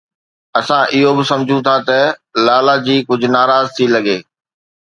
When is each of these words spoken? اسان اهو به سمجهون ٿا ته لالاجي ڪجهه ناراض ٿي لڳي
اسان 0.59 0.83
اهو 0.93 1.11
به 1.17 1.23
سمجهون 1.29 1.61
ٿا 1.67 1.75
ته 1.87 1.99
لالاجي 2.45 2.97
ڪجهه 3.07 3.29
ناراض 3.37 3.65
ٿي 3.75 3.85
لڳي 3.95 4.17